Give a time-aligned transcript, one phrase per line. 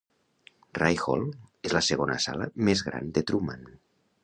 [0.77, 1.25] Ryle Hall
[1.69, 3.65] és la segona sala més gran de Truman.